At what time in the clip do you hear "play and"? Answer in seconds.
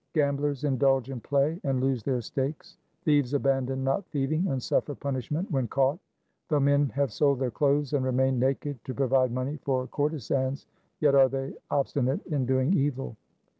1.19-1.79